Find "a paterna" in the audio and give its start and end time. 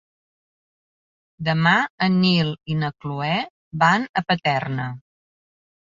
4.25-4.93